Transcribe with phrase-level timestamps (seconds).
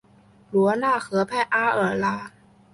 [0.49, 2.31] 罗讷河畔阿尔拉。